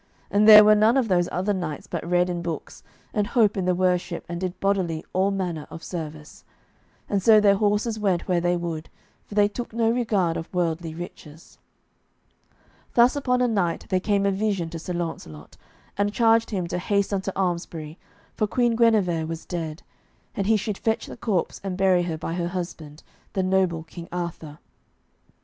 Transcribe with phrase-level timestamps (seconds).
[0.31, 2.81] And there were none of those other knights but read in books,
[3.13, 6.43] and holp in the worship and did bodily all manner of service.
[7.07, 8.89] And so their horses went where they would,
[9.27, 11.59] for they took no regard of worldly riches.
[12.95, 15.55] Thus upon a night there came a vision to Sir Launcelot,
[15.99, 17.99] and charged him to haste unto Almesbury,
[18.33, 19.83] for Queen Guenever was dead,
[20.33, 24.09] and he should fetch the corpse and bury her by her husband, the noble King
[24.11, 24.57] Arthur.